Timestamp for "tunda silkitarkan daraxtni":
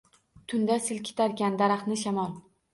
0.53-2.01